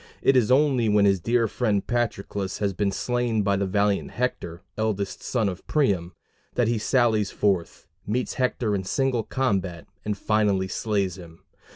It 0.23 0.35
is 0.35 0.49
only 0.49 0.89
when 0.89 1.05
his 1.05 1.19
dear 1.19 1.47
friend 1.47 1.85
Patroclus 1.85 2.57
has 2.57 2.73
been 2.73 2.91
slain 2.91 3.43
by 3.43 3.55
the 3.55 3.67
valiant 3.67 4.09
Hector, 4.09 4.63
eldest 4.75 5.21
son 5.21 5.47
of 5.47 5.67
Priam, 5.67 6.13
that 6.55 6.67
he 6.67 6.79
sallies 6.79 7.29
forth, 7.29 7.85
meets 8.07 8.33
Hector 8.33 8.73
in 8.73 8.83
single 8.83 9.21
combat, 9.21 9.85
and 10.03 10.17
finally 10.17 10.67
slays 10.69 11.19
him. 11.19 11.43